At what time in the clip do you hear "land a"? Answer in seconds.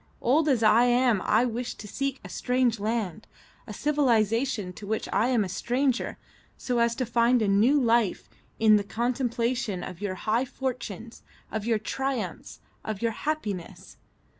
2.79-3.71